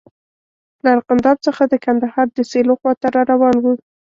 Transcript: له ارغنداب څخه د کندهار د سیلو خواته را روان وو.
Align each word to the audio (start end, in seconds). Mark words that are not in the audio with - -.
له 0.83 0.89
ارغنداب 0.95 1.37
څخه 1.47 1.63
د 1.67 1.73
کندهار 1.85 2.27
د 2.33 2.39
سیلو 2.51 2.73
خواته 2.79 3.07
را 3.15 3.21
روان 3.31 3.55
وو. 3.59 3.73